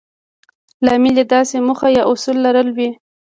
[0.85, 2.89] لامل يې داسې موخه يا اصول لرل وي.